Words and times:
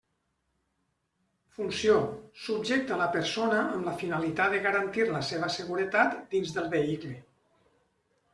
Funció: 1.57 1.97
subjecta 2.45 2.97
la 3.01 3.09
persona 3.17 3.59
amb 3.65 3.85
la 3.91 3.93
finalitat 4.05 4.57
de 4.57 4.63
garantir 4.65 5.07
la 5.13 5.23
seva 5.29 5.51
seguretat 5.59 6.19
dins 6.35 6.57
del 6.59 6.73
vehicle. 6.75 7.15